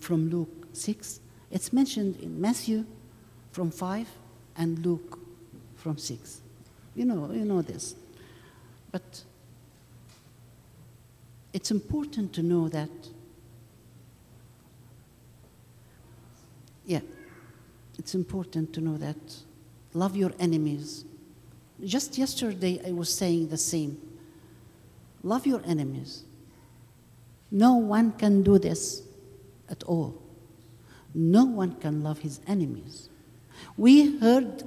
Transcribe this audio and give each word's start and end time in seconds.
from 0.00 0.30
Luke 0.30 0.68
6. 0.72 1.20
It's 1.50 1.72
mentioned 1.72 2.16
in 2.20 2.40
Matthew 2.40 2.84
from 3.52 3.70
5 3.70 4.08
and 4.56 4.84
Luke 4.84 5.18
from 5.76 5.98
6. 5.98 6.40
You 6.94 7.04
know, 7.04 7.30
you 7.32 7.44
know 7.44 7.62
this. 7.62 7.94
But 8.90 9.22
it's 11.52 11.70
important 11.70 12.32
to 12.34 12.42
know 12.42 12.68
that, 12.68 12.90
yeah, 16.84 17.00
it's 17.98 18.14
important 18.14 18.72
to 18.74 18.80
know 18.80 18.96
that 18.96 19.16
love 19.92 20.16
your 20.16 20.32
enemies. 20.38 21.04
Just 21.84 22.18
yesterday, 22.18 22.80
I 22.86 22.92
was 22.92 23.14
saying 23.14 23.48
the 23.48 23.56
same. 23.56 24.00
Love 25.22 25.46
your 25.46 25.62
enemies. 25.64 26.24
No 27.50 27.74
one 27.76 28.12
can 28.12 28.42
do 28.42 28.58
this 28.58 29.02
at 29.74 29.82
all. 29.84 30.22
No 31.14 31.44
one 31.44 31.72
can 31.84 32.02
love 32.02 32.20
his 32.20 32.40
enemies. 32.46 33.08
We 33.76 34.18
heard, 34.18 34.62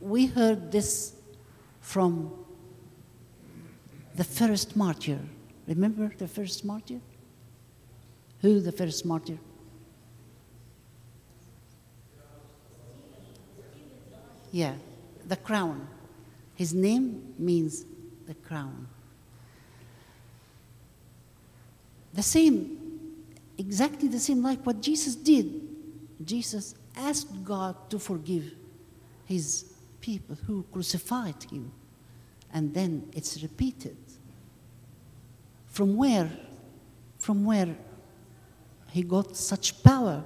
we 0.00 0.26
heard 0.26 0.72
this 0.72 1.14
from 1.80 2.32
the 4.16 4.24
first 4.24 4.74
martyr. 4.74 5.20
Remember 5.68 6.12
the 6.18 6.28
first 6.28 6.64
martyr? 6.64 7.00
Who 8.42 8.60
the 8.60 8.72
first 8.72 9.04
martyr? 9.04 9.38
Yeah, 14.50 14.74
the 15.26 15.36
crown. 15.36 15.86
His 16.54 16.72
name 16.72 17.34
means 17.38 17.84
the 18.26 18.34
crown. 18.34 18.88
The 22.14 22.22
same, 22.22 22.85
exactly 23.58 24.08
the 24.08 24.18
same 24.18 24.42
like 24.42 24.64
what 24.64 24.80
Jesus 24.80 25.14
did. 25.14 25.60
Jesus 26.24 26.74
asked 26.96 27.44
God 27.44 27.90
to 27.90 27.98
forgive 27.98 28.52
his 29.26 29.72
people 30.00 30.36
who 30.46 30.64
crucified 30.72 31.42
him. 31.50 31.72
And 32.52 32.72
then 32.72 33.08
it's 33.12 33.42
repeated. 33.42 33.96
From 35.66 35.96
where? 35.96 36.30
From 37.18 37.44
where 37.44 37.76
he 38.90 39.02
got 39.02 39.36
such 39.36 39.82
power? 39.82 40.22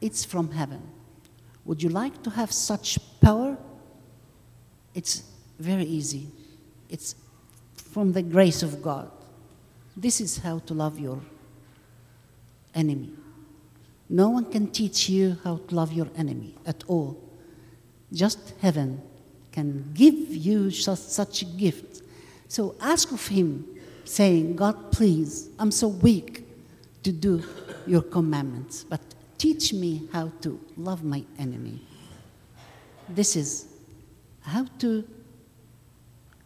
It's 0.00 0.24
from 0.24 0.50
heaven. 0.50 0.82
Would 1.64 1.82
you 1.82 1.88
like 1.88 2.22
to 2.22 2.30
have 2.30 2.52
such 2.52 2.98
power? 3.20 3.56
It's 4.94 5.24
very 5.58 5.84
easy. 5.84 6.28
It's 6.88 7.16
from 7.74 8.12
the 8.12 8.22
grace 8.22 8.62
of 8.62 8.82
God. 8.82 9.10
This 9.96 10.20
is 10.20 10.38
how 10.38 10.58
to 10.60 10.74
love 10.74 10.98
your 10.98 11.20
enemy. 12.76 13.12
No 14.08 14.28
one 14.28 14.44
can 14.52 14.68
teach 14.68 15.08
you 15.08 15.36
how 15.42 15.56
to 15.56 15.74
love 15.74 15.92
your 15.92 16.08
enemy 16.16 16.54
at 16.64 16.84
all. 16.86 17.20
Just 18.12 18.54
heaven 18.60 19.02
can 19.50 19.90
give 19.94 20.14
you 20.14 20.70
such 20.70 21.42
a 21.42 21.44
gift. 21.44 22.02
So 22.46 22.76
ask 22.80 23.10
of 23.10 23.26
Him, 23.26 23.66
saying, 24.04 24.54
God, 24.54 24.92
please, 24.92 25.48
I'm 25.58 25.72
so 25.72 25.88
weak 25.88 26.46
to 27.02 27.10
do 27.10 27.42
your 27.86 28.02
commandments, 28.02 28.84
but 28.84 29.00
teach 29.38 29.72
me 29.72 30.08
how 30.12 30.30
to 30.42 30.60
love 30.76 31.02
my 31.02 31.24
enemy. 31.38 31.82
This 33.08 33.36
is 33.36 33.66
how 34.40 34.66
to 34.78 35.04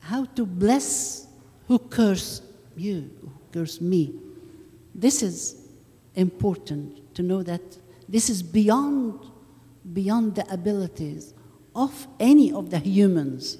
how 0.00 0.24
to 0.24 0.46
bless 0.46 1.26
who 1.68 1.78
curse 1.78 2.40
you, 2.76 3.10
who 3.20 3.30
curse 3.52 3.80
me. 3.80 4.14
This 4.94 5.22
is 5.22 5.59
important 6.14 7.14
to 7.14 7.22
know 7.22 7.42
that 7.42 7.78
this 8.08 8.28
is 8.28 8.42
beyond 8.42 9.30
beyond 9.92 10.34
the 10.34 10.52
abilities 10.52 11.34
of 11.74 12.06
any 12.18 12.52
of 12.52 12.70
the 12.70 12.78
humans. 12.78 13.58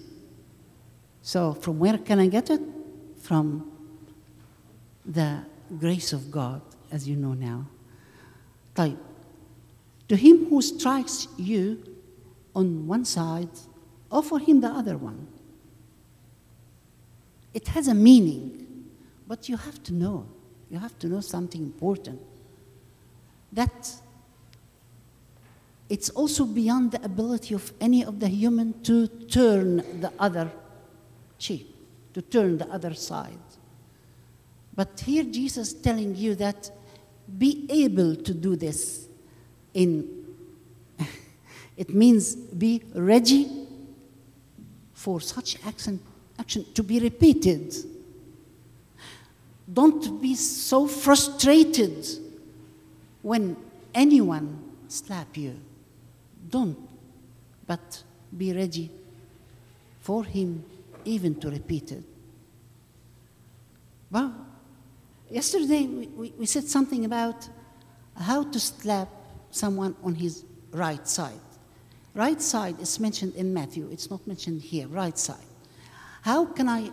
So, 1.22 1.54
from 1.54 1.78
where 1.78 1.98
can 1.98 2.18
I 2.18 2.28
get 2.28 2.50
it? 2.50 2.60
From 3.20 3.70
the 5.04 5.44
grace 5.78 6.12
of 6.12 6.30
God, 6.30 6.62
as 6.90 7.08
you 7.08 7.16
know 7.16 7.34
now. 7.34 7.66
Type. 8.74 8.98
To 10.08 10.16
him 10.16 10.46
who 10.46 10.60
strikes 10.62 11.28
you 11.36 11.82
on 12.54 12.86
one 12.86 13.04
side, 13.04 13.50
offer 14.10 14.38
him 14.38 14.60
the 14.60 14.68
other 14.68 14.96
one. 14.96 15.28
It 17.54 17.68
has 17.68 17.88
a 17.88 17.94
meaning, 17.94 18.86
but 19.26 19.48
you 19.48 19.56
have 19.56 19.82
to 19.84 19.94
know. 19.94 20.26
You 20.68 20.78
have 20.78 20.98
to 21.00 21.08
know 21.08 21.20
something 21.20 21.62
important. 21.62 22.20
That 23.52 24.00
it's 25.88 26.08
also 26.10 26.44
beyond 26.44 26.92
the 26.92 27.04
ability 27.04 27.52
of 27.52 27.72
any 27.80 28.04
of 28.04 28.20
the 28.20 28.28
human 28.28 28.80
to 28.82 29.08
turn 29.08 29.78
the 30.00 30.12
other 30.20 30.50
cheek, 31.36 31.74
to 32.14 32.22
turn 32.22 32.58
the 32.58 32.68
other 32.68 32.94
side. 32.94 33.38
But 34.74 35.00
here 35.00 35.24
Jesus 35.24 35.72
telling 35.72 36.14
you 36.14 36.36
that 36.36 36.70
be 37.38 37.66
able 37.68 38.14
to 38.14 38.32
do 38.32 38.54
this 38.54 39.08
in 39.74 40.08
it 41.76 41.92
means 41.92 42.36
be 42.36 42.82
ready 42.94 43.66
for 44.92 45.20
such 45.20 45.56
action, 45.66 45.98
action 46.38 46.64
to 46.74 46.84
be 46.84 47.00
repeated. 47.00 47.74
Don't 49.72 50.22
be 50.22 50.36
so 50.36 50.86
frustrated 50.86 52.06
when 53.22 53.56
anyone 53.94 54.62
slap 54.88 55.36
you 55.36 55.58
don't, 56.48 56.78
but 57.66 58.02
be 58.36 58.52
ready 58.52 58.90
for 60.00 60.24
him 60.24 60.64
even 61.04 61.34
to 61.40 61.50
repeat 61.50 61.92
it. 61.92 62.02
Well, 64.10 64.34
yesterday 65.30 65.86
we, 65.86 66.06
we, 66.08 66.34
we 66.38 66.46
said 66.46 66.64
something 66.64 67.04
about 67.04 67.48
how 68.16 68.44
to 68.44 68.58
slap 68.60 69.08
someone 69.50 69.94
on 70.02 70.14
his 70.14 70.44
right 70.72 71.06
side. 71.06 71.40
Right 72.14 72.40
side 72.42 72.80
is 72.80 72.98
mentioned 72.98 73.34
in 73.36 73.54
Matthew, 73.54 73.88
it's 73.92 74.10
not 74.10 74.26
mentioned 74.26 74.62
here, 74.62 74.88
right 74.88 75.16
side. 75.16 75.36
How 76.22 76.44
can 76.44 76.68
I 76.68 76.90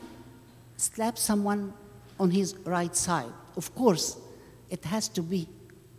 slap 0.78 1.18
someone 1.18 1.74
on 2.20 2.32
his 2.32 2.56
right 2.66 2.96
side? 2.96 3.32
Of 3.56 3.74
course, 3.74 4.18
it 4.70 4.86
has 4.86 5.08
to 5.10 5.24
be 5.24 5.48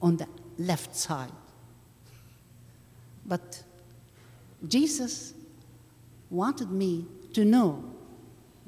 on 0.01 0.17
the 0.17 0.27
left 0.59 0.95
side. 0.95 1.33
But 3.25 3.63
Jesus 4.67 5.35
wanted 6.31 6.71
me 6.71 7.07
to 7.35 7.45
know 7.45 7.85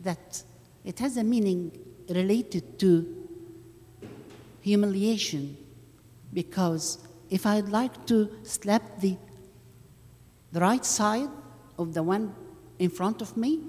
that 0.02 0.42
it 0.84 0.98
has 0.98 1.16
a 1.16 1.24
meaning 1.24 1.72
related 2.08 2.78
to 2.78 3.20
humiliation 4.60 5.56
because 6.32 6.98
if 7.28 7.46
I'd 7.46 7.68
like 7.68 8.06
to 8.06 8.30
slap 8.42 9.00
the, 9.00 9.16
the 10.52 10.60
right 10.60 10.84
side 10.84 11.28
of 11.78 11.94
the 11.94 12.02
one 12.02 12.34
in 12.78 12.90
front 12.90 13.22
of 13.22 13.36
me, 13.36 13.60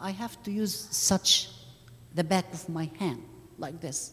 I 0.00 0.10
have 0.10 0.42
to 0.44 0.50
use 0.50 0.88
such 0.90 1.50
the 2.14 2.24
back 2.24 2.52
of 2.52 2.68
my 2.68 2.90
hand 2.98 3.22
like 3.58 3.80
this. 3.80 4.12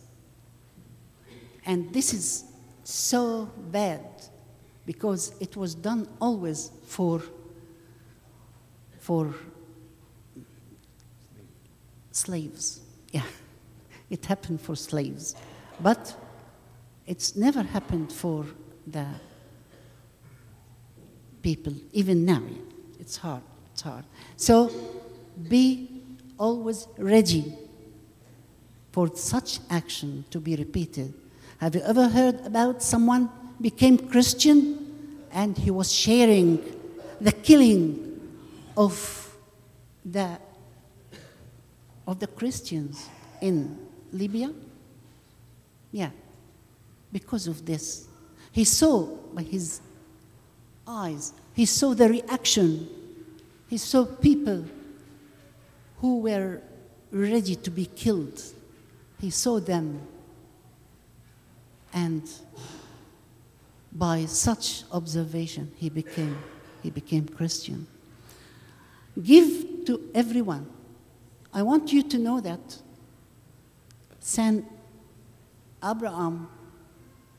And 1.65 1.93
this 1.93 2.13
is 2.13 2.50
so 2.83 3.51
bad 3.71 4.05
because 4.85 5.33
it 5.39 5.55
was 5.55 5.75
done 5.75 6.07
always 6.19 6.71
for, 6.85 7.21
for 8.99 9.33
slaves. 12.11 12.81
Yeah, 13.11 13.23
it 14.09 14.25
happened 14.25 14.61
for 14.61 14.75
slaves. 14.75 15.35
But 15.79 16.15
it's 17.07 17.35
never 17.35 17.63
happened 17.63 18.11
for 18.11 18.45
the 18.85 19.05
people, 21.41 21.73
even 21.93 22.25
now. 22.25 22.43
It's 22.99 23.17
hard, 23.17 23.43
it's 23.73 23.81
hard. 23.81 24.05
So 24.37 24.71
be 25.49 26.01
always 26.37 26.87
ready 26.97 27.55
for 28.91 29.15
such 29.15 29.59
action 29.69 30.25
to 30.31 30.39
be 30.39 30.55
repeated. 30.55 31.13
Have 31.61 31.75
you 31.75 31.81
ever 31.81 32.09
heard 32.09 32.43
about 32.43 32.81
someone 32.81 33.29
became 33.61 33.95
Christian 33.95 34.79
and 35.31 35.55
he 35.55 35.69
was 35.69 35.91
sharing 35.91 36.59
the 37.21 37.31
killing 37.31 38.19
of 38.75 39.37
the, 40.03 40.39
of 42.07 42.17
the 42.17 42.25
Christians 42.25 43.07
in 43.41 43.77
Libya? 44.11 44.51
Yeah, 45.91 46.09
because 47.13 47.45
of 47.45 47.63
this. 47.63 48.07
He 48.51 48.63
saw 48.63 49.05
by 49.31 49.43
his 49.43 49.81
eyes, 50.87 51.31
he 51.53 51.67
saw 51.67 51.93
the 51.93 52.09
reaction. 52.09 52.89
He 53.69 53.77
saw 53.77 54.05
people 54.05 54.65
who 55.97 56.21
were 56.21 56.59
ready 57.11 57.53
to 57.53 57.69
be 57.69 57.85
killed. 57.85 58.41
He 59.19 59.29
saw 59.29 59.59
them 59.59 60.01
and 61.93 62.23
by 63.91 64.25
such 64.25 64.83
observation, 64.91 65.71
he 65.75 65.89
became, 65.89 66.37
he 66.81 66.89
became 66.89 67.27
Christian. 67.27 67.87
Give 69.21 69.85
to 69.85 70.09
everyone. 70.15 70.67
I 71.53 71.63
want 71.63 71.91
you 71.91 72.01
to 72.03 72.17
know 72.17 72.39
that 72.39 72.77
Saint 74.19 74.65
Abraham, 75.83 76.47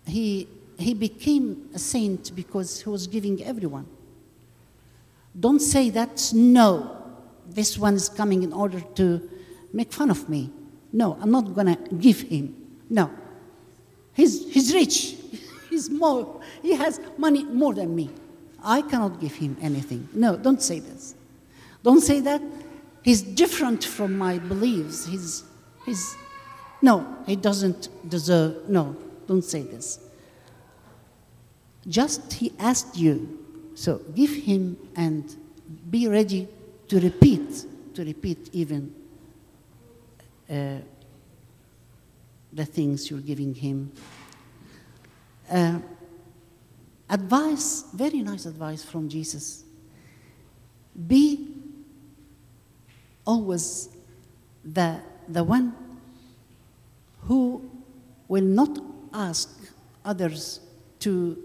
he, 0.07 0.49
he 0.79 0.93
became 0.93 1.71
a 1.75 1.79
saint 1.79 2.35
because 2.35 2.83
he 2.83 2.89
was 2.91 3.07
giving 3.07 3.43
everyone. 3.43 3.87
Don't 5.39 5.61
say 5.61 5.89
that, 5.91 6.31
no, 6.35 7.03
this 7.49 7.79
one 7.79 7.95
is 7.95 8.09
coming 8.09 8.43
in 8.43 8.53
order 8.53 8.81
to 8.97 9.31
make 9.73 9.93
fun 9.93 10.11
of 10.11 10.29
me. 10.29 10.51
No, 10.93 11.17
I'm 11.21 11.31
not 11.31 11.55
going 11.55 11.75
to 11.75 11.95
give 11.95 12.21
him. 12.21 12.55
No. 12.91 13.11
He's, 14.15 14.53
he's 14.53 14.73
rich. 14.75 15.17
he's 15.71 15.91
more, 15.91 16.41
he 16.61 16.75
has 16.75 17.01
money 17.17 17.45
more 17.45 17.75
than 17.75 17.95
me. 17.95 18.11
I 18.63 18.83
cannot 18.83 19.21
give 19.21 19.35
him 19.35 19.57
anything. 19.61 20.09
No, 20.13 20.37
don't 20.37 20.63
say 20.63 20.79
this. 20.79 21.15
Don't 21.83 22.01
say 22.01 22.21
that. 22.21 22.41
He's 23.03 23.23
different 23.23 23.85
from 23.85 24.17
my 24.17 24.39
beliefs. 24.39 25.07
He's, 25.07 25.43
he's, 25.85 26.17
no, 26.81 27.19
he 27.27 27.35
doesn't 27.35 27.89
deserve, 28.09 28.69
no, 28.69 28.97
don't 29.27 29.43
say 29.45 29.63
this. 29.63 29.99
Just 31.89 32.35
he 32.35 32.53
asked 32.61 32.97
you, 32.97 33.41
so 33.75 33.99
give 34.15 34.31
him 34.31 34.77
and 34.95 35.35
be 35.91 36.07
ready 36.07 36.47
to 36.89 37.01
repeat, 37.01 37.65
to 37.95 38.05
repeat 38.05 38.51
even 38.53 38.95
uh, 40.49 40.77
the 42.53 42.65
things 42.65 43.11
you're 43.11 43.21
giving 43.21 43.55
him. 43.55 43.93
Uh, 45.51 45.79
advice, 47.09 47.85
very 47.95 48.21
nice 48.21 48.47
advice 48.47 48.85
from 48.85 49.09
Jesus. 49.09 49.65
Be 51.07 51.49
always 53.25 53.89
the, 54.65 55.01
the 55.29 55.43
one 55.43 55.75
who 57.23 57.71
will 58.29 58.45
not 58.45 58.79
ask 59.13 59.59
others 60.05 60.61
to 61.01 61.37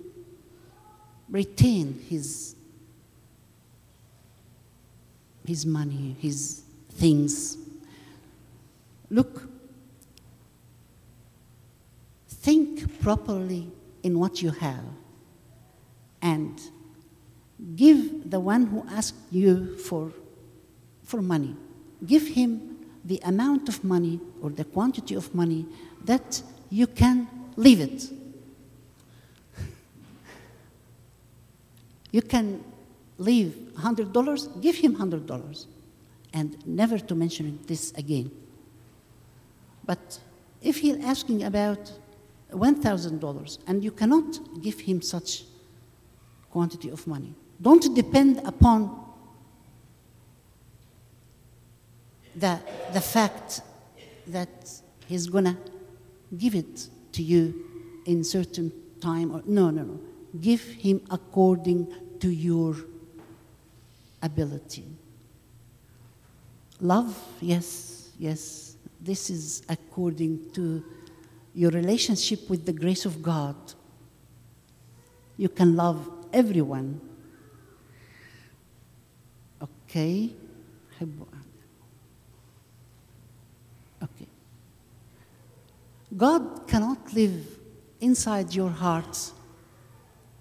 retain 1.29 2.01
his, 2.09 2.55
his 5.45 5.65
money, 5.65 6.15
his 6.19 6.63
things. 6.91 7.57
Look, 9.09 9.47
properly 13.07 13.71
in 14.03 14.19
what 14.19 14.41
you 14.41 14.51
have 14.51 14.83
and 16.21 16.59
give 17.73 18.29
the 18.29 18.37
one 18.37 18.65
who 18.65 18.85
asked 18.89 19.15
you 19.31 19.77
for, 19.77 20.11
for 21.03 21.21
money 21.21 21.55
give 22.05 22.27
him 22.27 22.49
the 23.05 23.17
amount 23.23 23.69
of 23.69 23.81
money 23.81 24.19
or 24.41 24.49
the 24.49 24.65
quantity 24.65 25.15
of 25.15 25.33
money 25.33 25.65
that 26.03 26.41
you 26.69 26.85
can 26.85 27.25
leave 27.55 27.79
it. 27.79 28.11
you 32.11 32.21
can 32.21 32.61
leave 33.17 33.71
$100, 33.77 34.61
give 34.61 34.75
him 34.75 34.97
$100 34.97 35.65
and 36.33 36.67
never 36.67 36.99
to 36.99 37.15
mention 37.15 37.57
this 37.67 37.93
again. 37.93 38.29
But 39.85 40.19
if 40.61 40.79
he's 40.79 40.97
asking 41.05 41.43
about 41.43 41.89
$1,000 42.51 43.57
and 43.67 43.83
you 43.83 43.91
cannot 43.91 44.61
give 44.61 44.79
him 44.79 45.01
such 45.01 45.43
quantity 46.49 46.89
of 46.89 47.05
money, 47.07 47.33
don't 47.61 47.93
depend 47.95 48.41
upon 48.45 49.03
the, 52.35 52.59
the 52.93 53.01
fact 53.01 53.61
that 54.27 54.49
he's 55.07 55.27
to 55.45 55.57
give 56.37 56.55
it 56.55 56.87
to 57.13 57.23
you 57.23 57.65
in 58.05 58.23
certain 58.23 58.71
time 59.01 59.33
or 59.33 59.41
no 59.45 59.69
no 59.69 59.83
no. 59.83 59.99
Give 60.39 60.61
him 60.61 61.01
according 61.09 61.93
to 62.19 62.29
your 62.29 62.75
ability. 64.21 64.85
Love 66.79 67.17
yes 67.41 68.09
yes. 68.19 68.75
This 68.99 69.29
is 69.29 69.61
according 69.69 70.51
to 70.53 70.83
your 71.53 71.71
relationship 71.71 72.49
with 72.49 72.65
the 72.65 72.73
grace 72.73 73.05
of 73.05 73.21
god 73.21 73.55
you 75.37 75.49
can 75.49 75.75
love 75.75 76.09
everyone 76.33 76.99
okay 79.61 80.31
Okay. 84.03 84.27
God 86.15 86.67
cannot 86.67 87.13
live 87.13 87.59
inside 87.99 88.53
your 88.53 88.69
heart 88.69 89.31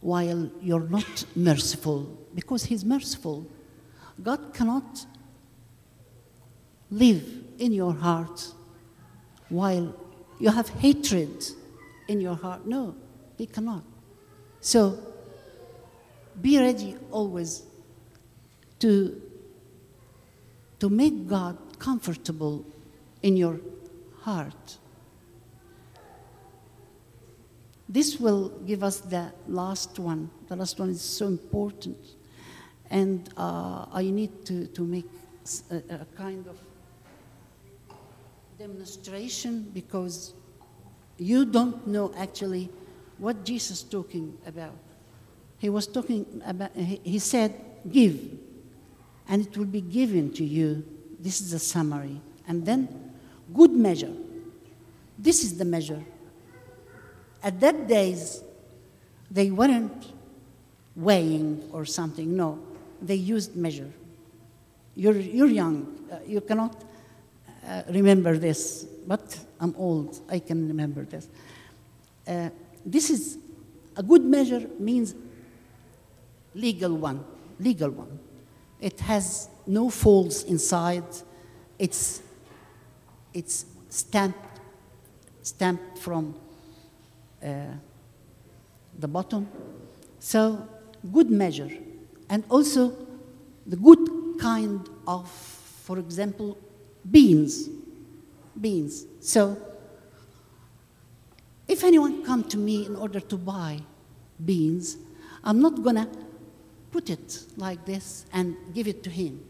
while 0.01 0.51
you're 0.61 0.89
not 0.89 1.25
merciful, 1.35 2.17
because 2.35 2.65
He's 2.65 2.85
merciful. 2.85 3.47
God 4.23 4.55
cannot 4.55 5.07
live 6.91 7.25
in 7.59 7.73
your 7.73 7.93
heart 7.93 8.53
while 9.49 9.95
you 10.39 10.51
have 10.51 10.69
hatred 10.69 11.45
in 12.09 12.21
your 12.21 12.35
heart. 12.35 12.67
No, 12.67 12.95
He 13.37 13.47
cannot. 13.47 13.83
So 14.61 14.99
be 16.41 16.59
ready 16.59 16.97
always 17.11 17.63
to, 18.81 19.21
to 20.79 20.89
make 20.89 21.27
God 21.27 21.57
comfortable 21.79 22.65
in 23.23 23.37
your 23.37 23.61
heart. 24.21 24.79
This 27.89 28.19
will 28.19 28.49
give 28.67 28.83
us 28.83 28.99
the 28.99 29.33
last 29.47 29.99
one. 29.99 30.31
The 30.49 30.57
last 30.57 30.79
one 30.79 30.91
is 30.91 31.01
so 31.01 31.29
important. 31.29 31.97
And 32.91 33.29
uh, 33.37 33.87
I 33.93 34.03
need 34.11 34.45
to, 34.47 34.67
to 34.67 34.83
make 34.83 35.07
a, 35.71 35.77
a 35.77 36.07
kind 36.17 36.47
of 36.47 36.59
demonstration 38.59 39.71
because 39.75 40.33
you 41.19 41.45
don't 41.45 41.87
know 41.87 42.13
actually 42.17 42.71
what 43.19 43.45
Jesus 43.45 43.83
talking 43.83 44.37
about. 44.47 44.75
He 45.59 45.69
was 45.69 45.87
talking 45.87 46.43
about, 46.45 46.75
he 46.77 47.19
said, 47.19 47.55
give, 47.91 48.19
and 49.29 49.47
it 49.47 49.57
will 49.57 49.65
be 49.65 49.81
given 49.81 50.33
to 50.35 50.45
you. 50.45 50.85
This 51.19 51.41
is 51.41 51.53
a 51.53 51.59
summary. 51.59 52.21
And 52.47 52.65
then, 52.65 53.13
good 53.55 53.73
measure. 53.73 54.13
This 55.19 55.43
is 55.43 55.57
the 55.57 55.65
measure 55.65 56.03
at 57.47 57.61
that 57.61 57.87
days, 57.87 58.43
they 59.31 59.53
weren't 59.53 60.13
weighing 60.97 61.69
or 61.73 61.85
something. 61.85 62.37
No, 62.37 62.59
they 63.01 63.15
used 63.15 63.55
measure. 63.55 63.93
You're, 64.97 65.15
you're 65.17 65.47
young. 65.47 65.97
Uh, 66.11 66.19
you 66.27 66.41
cannot 66.41 66.85
uh, 67.67 67.83
remember 67.91 68.39
this, 68.39 68.85
but 69.07 69.39
I'm 69.61 69.75
old. 69.77 70.21
I 70.29 70.39
can 70.39 70.69
remember 70.69 71.05
this. 71.05 71.29
Uh, 72.27 72.51
this 72.85 73.11
is 73.11 73.39
a 73.97 74.03
good 74.03 74.23
measure 74.25 74.69
means 74.79 75.15
legal 76.55 76.95
one, 76.97 77.25
legal 77.59 77.91
one. 77.91 78.19
It 78.81 79.01
has 79.01 79.49
no 79.67 79.91
folds 79.91 80.45
inside. 80.45 81.05
It's, 81.79 82.23
it's 83.33 83.67
stamped, 83.89 84.61
stamped 85.43 85.99
from 85.99 86.35
uh, 87.43 87.49
the 88.99 89.09
bottom. 89.09 89.49
So, 90.19 90.69
good 91.13 91.31
measure. 91.31 91.71
And 92.29 92.45
also, 92.49 92.93
the 93.67 93.77
good 93.77 94.39
kind 94.39 94.89
of, 95.07 95.29
for 95.29 95.99
example, 95.99 96.59
beans. 97.11 97.69
Beans. 98.61 99.07
So, 99.21 99.57
if 101.69 101.83
anyone 101.85 102.25
come 102.25 102.45
to 102.45 102.57
me 102.57 102.87
in 102.87 102.97
order 102.97 103.21
to 103.21 103.37
buy 103.37 103.81
beans, 104.45 104.97
I'm 105.43 105.61
not 105.61 105.83
gonna 105.83 106.09
put 106.91 107.11
it 107.11 107.45
like 107.57 107.85
this 107.85 108.27
and 108.33 108.57
give 108.73 108.89
it 108.89 109.03
to 109.05 109.11
him. 109.11 109.45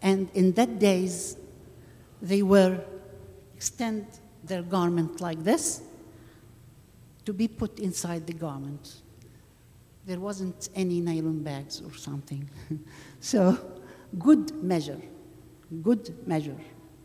And 0.00 0.30
in 0.34 0.52
that 0.52 0.78
days, 0.78 1.36
they 2.20 2.42
were 2.42 2.80
extend 3.54 4.06
their 4.42 4.62
garment 4.62 5.20
like 5.20 5.44
this 5.44 5.82
to 7.24 7.32
be 7.32 7.46
put 7.46 7.78
inside 7.78 8.26
the 8.26 8.32
garment. 8.32 8.96
There 10.04 10.18
wasn't 10.18 10.68
any 10.74 11.00
nylon 11.00 11.44
bags 11.44 11.80
or 11.80 11.94
something. 11.94 12.50
so, 13.20 13.56
good 14.18 14.52
measure, 14.62 15.00
good 15.80 16.26
measure 16.26 16.56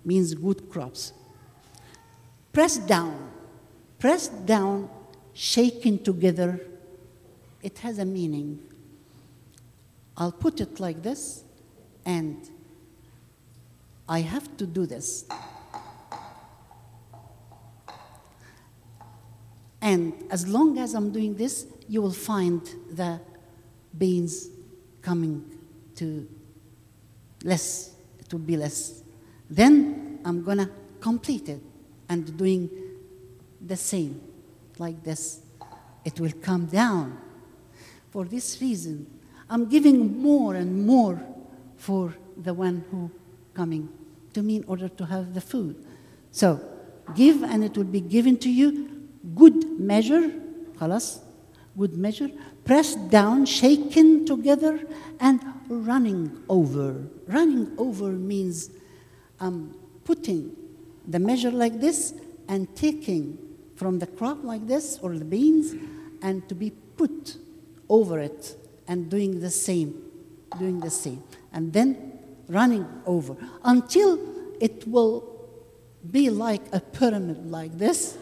means 0.03 0.33
good 0.33 0.69
crops. 0.69 1.13
Pressed 2.51 2.87
down, 2.87 3.31
pressed 3.99 4.45
down, 4.45 4.89
shaken 5.33 6.03
together, 6.03 6.59
it 7.61 7.77
has 7.79 7.99
a 7.99 8.05
meaning. 8.05 8.59
I'll 10.15 10.31
put 10.31 10.59
it 10.59 10.79
like 10.79 11.03
this, 11.03 11.43
and 12.05 12.49
I 14.09 14.21
have 14.21 14.57
to 14.57 14.65
do 14.65 14.85
this. 14.85 15.25
And 19.81 20.13
as 20.31 20.47
long 20.47 20.79
as 20.79 20.95
I'm 20.95 21.11
doing 21.11 21.35
this, 21.35 21.67
you 21.87 22.01
will 22.01 22.11
find 22.11 22.61
the 22.91 23.21
beans 23.97 24.49
coming 25.01 25.45
to 25.95 26.27
less, 27.43 27.93
it 28.26 28.32
will 28.32 28.40
be 28.40 28.56
less. 28.56 29.02
Then 29.50 30.20
I'm 30.24 30.42
gonna 30.42 30.70
complete 31.00 31.48
it 31.48 31.62
and 32.08 32.36
doing 32.36 32.70
the 33.64 33.76
same, 33.76 34.20
like 34.78 35.02
this. 35.02 35.40
It 36.04 36.18
will 36.18 36.32
come 36.40 36.66
down. 36.66 37.18
For 38.10 38.24
this 38.24 38.60
reason, 38.60 39.06
I'm 39.48 39.68
giving 39.68 40.20
more 40.20 40.54
and 40.54 40.86
more 40.86 41.22
for 41.76 42.14
the 42.36 42.54
one 42.54 42.84
who 42.90 43.10
coming 43.54 43.88
to 44.32 44.42
me 44.42 44.56
in 44.56 44.64
order 44.66 44.88
to 44.88 45.04
have 45.06 45.34
the 45.34 45.40
food. 45.40 45.84
So 46.30 46.60
give 47.14 47.42
and 47.42 47.62
it 47.64 47.76
will 47.76 47.84
be 47.84 48.00
given 48.00 48.36
to 48.38 48.50
you. 48.50 48.88
Good 49.34 49.78
measure, 49.78 50.32
خلاص, 50.78 51.20
good 51.78 51.96
measure, 51.96 52.30
pressed 52.67 53.09
down, 53.09 53.45
shaken 53.45 54.25
together, 54.25 54.85
and 55.21 55.41
running 55.69 56.43
over. 56.49 57.07
Running 57.25 57.71
over 57.77 58.11
means 58.11 58.69
I'm 59.39 59.73
putting 60.03 60.53
the 61.07 61.17
measure 61.17 61.49
like 61.49 61.79
this 61.79 62.13
and 62.49 62.73
taking 62.75 63.37
from 63.77 63.99
the 63.99 64.07
crop 64.07 64.43
like 64.43 64.67
this 64.67 64.99
or 65.01 65.17
the 65.17 65.23
beans 65.23 65.75
and 66.21 66.47
to 66.49 66.55
be 66.55 66.71
put 66.71 67.37
over 67.87 68.19
it 68.19 68.57
and 68.87 69.09
doing 69.09 69.39
the 69.39 69.49
same, 69.49 70.03
doing 70.59 70.81
the 70.81 70.89
same. 70.89 71.23
And 71.53 71.71
then 71.71 72.19
running 72.49 72.85
over 73.05 73.37
until 73.63 74.19
it 74.59 74.85
will 74.85 75.23
be 76.11 76.29
like 76.29 76.61
a 76.73 76.81
pyramid 76.81 77.49
like 77.49 77.77
this 77.77 78.17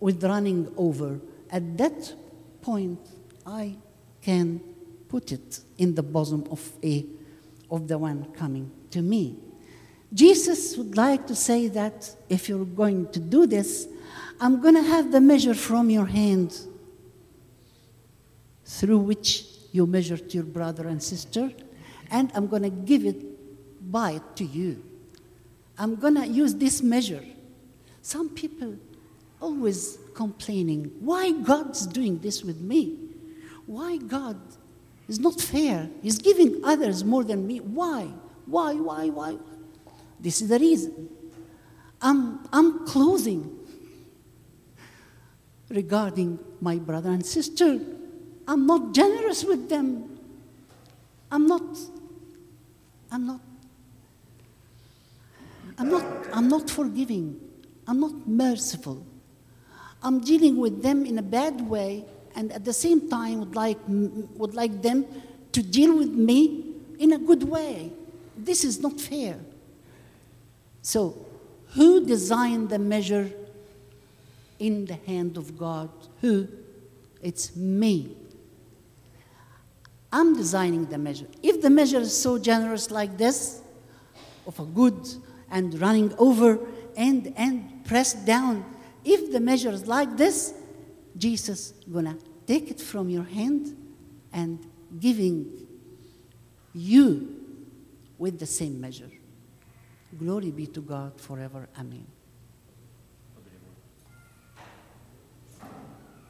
with 0.00 0.24
running 0.24 0.72
over. 0.76 1.20
At 1.50 1.78
that 1.78 2.14
point, 2.60 2.98
I 3.46 3.76
can 4.22 4.60
put 5.08 5.32
it 5.32 5.60
in 5.78 5.94
the 5.94 6.02
bosom 6.02 6.46
of 6.50 6.72
a 6.82 7.06
of 7.70 7.88
the 7.88 7.98
one 7.98 8.24
coming 8.32 8.70
to 8.90 9.02
me. 9.02 9.36
Jesus 10.12 10.76
would 10.76 10.96
like 10.96 11.26
to 11.26 11.34
say 11.34 11.68
that 11.68 12.14
if 12.28 12.48
you're 12.48 12.64
going 12.64 13.10
to 13.10 13.18
do 13.18 13.46
this, 13.46 13.88
I'm 14.40 14.60
going 14.60 14.74
to 14.74 14.82
have 14.82 15.10
the 15.10 15.20
measure 15.20 15.54
from 15.54 15.90
your 15.90 16.06
hand 16.06 16.56
through 18.64 18.98
which 18.98 19.46
you 19.72 19.86
measure 19.86 20.16
to 20.16 20.34
your 20.34 20.44
brother 20.44 20.86
and 20.86 21.02
sister, 21.02 21.50
and 22.10 22.30
I'm 22.34 22.46
going 22.46 22.62
to 22.62 22.70
give 22.70 23.04
it 23.04 23.90
by 23.90 24.12
it 24.12 24.36
to 24.36 24.44
you. 24.44 24.82
I'm 25.76 25.96
going 25.96 26.14
to 26.14 26.26
use 26.26 26.54
this 26.54 26.80
measure. 26.82 27.24
Some 28.00 28.28
people 28.28 28.76
always 29.40 29.98
complaining, 30.14 30.92
why 31.00 31.32
God's 31.32 31.86
doing 31.86 32.20
this 32.20 32.44
with 32.44 32.60
me? 32.60 33.03
Why 33.66 33.96
God 33.96 34.38
is 35.08 35.18
not 35.18 35.40
fair? 35.40 35.88
He's 36.02 36.18
giving 36.18 36.64
others 36.64 37.04
more 37.04 37.24
than 37.24 37.46
me. 37.46 37.58
Why? 37.58 38.10
Why, 38.46 38.74
why, 38.74 39.08
why? 39.08 39.38
This 40.20 40.42
is 40.42 40.48
the 40.48 40.58
reason. 40.58 41.08
I'm, 42.00 42.46
I'm 42.52 42.86
closing 42.86 43.58
regarding 45.70 46.38
my 46.60 46.76
brother 46.76 47.10
and 47.10 47.24
sister. 47.24 47.80
I'm 48.46 48.66
not 48.66 48.94
generous 48.94 49.44
with 49.44 49.68
them. 49.68 50.18
I'm 51.30 51.46
not, 51.46 51.62
I'm 53.10 53.26
not, 53.26 53.40
I'm 55.78 55.90
not, 55.90 56.04
I'm 56.32 56.48
not 56.48 56.70
forgiving. 56.70 57.40
I'm 57.86 58.00
not 58.00 58.26
merciful. 58.26 59.04
I'm 60.02 60.20
dealing 60.20 60.58
with 60.58 60.82
them 60.82 61.06
in 61.06 61.18
a 61.18 61.22
bad 61.22 61.60
way, 61.62 62.04
and 62.34 62.52
at 62.52 62.64
the 62.64 62.72
same 62.72 63.08
time 63.08 63.40
would 63.40 63.54
like, 63.54 63.78
would 63.88 64.54
like 64.54 64.82
them 64.82 65.06
to 65.52 65.62
deal 65.62 65.96
with 65.96 66.10
me 66.10 66.74
in 66.98 67.12
a 67.12 67.18
good 67.18 67.44
way. 67.44 67.92
This 68.36 68.64
is 68.64 68.80
not 68.80 69.00
fair. 69.00 69.38
So, 70.82 71.26
who 71.74 72.04
designed 72.04 72.68
the 72.68 72.78
measure 72.78 73.30
in 74.58 74.86
the 74.86 74.98
hand 75.06 75.36
of 75.36 75.56
God? 75.58 75.90
Who? 76.20 76.48
It's 77.22 77.56
me. 77.56 78.16
I'm 80.12 80.36
designing 80.36 80.86
the 80.86 80.98
measure. 80.98 81.26
If 81.42 81.60
the 81.60 81.70
measure 81.70 81.98
is 81.98 82.16
so 82.16 82.38
generous 82.38 82.90
like 82.90 83.16
this, 83.16 83.62
of 84.46 84.60
a 84.60 84.64
good 84.64 85.08
and 85.50 85.80
running 85.80 86.14
over 86.18 86.58
and, 86.96 87.32
and 87.36 87.84
pressed 87.84 88.24
down, 88.24 88.64
if 89.04 89.32
the 89.32 89.40
measure 89.40 89.70
is 89.70 89.86
like 89.86 90.16
this, 90.16 90.54
Jesus 91.16 91.74
gonna 91.90 92.16
take 92.46 92.70
it 92.70 92.80
from 92.80 93.08
your 93.08 93.24
hand 93.24 93.76
and 94.32 94.58
giving 94.98 95.66
you 96.72 97.40
with 98.18 98.38
the 98.38 98.46
same 98.46 98.80
measure. 98.80 99.10
Glory 100.18 100.50
be 100.50 100.66
to 100.68 100.80
God 100.80 101.20
forever. 101.20 101.68
Amen. 101.78 102.06